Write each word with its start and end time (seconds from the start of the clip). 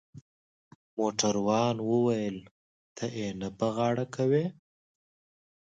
موټروان 0.97 1.75
وویل: 1.89 2.37
ته 2.97 3.05
يې 3.17 3.27
نه 3.39 3.49
په 3.57 3.67
غاړه 3.75 4.05
کوې؟ 4.15 4.45